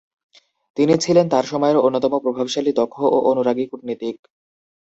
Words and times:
তিনি 0.77 0.93
ছিলেন 1.03 1.25
তাঁর 1.29 1.45
সময়ের 1.45 1.77
অন্যতম 1.77 2.13
প্রভাবশালী, 2.23 2.71
দক্ষ 2.79 2.95
ও 3.07 3.17
অনুরাগী 3.29 3.65
কূটনীতিক। 3.67 4.15